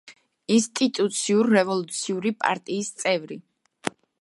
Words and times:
ინსტიტუციურ-რევოლუციური 0.53 2.33
პარტიის 2.45 2.91
წევრი. 3.03 3.39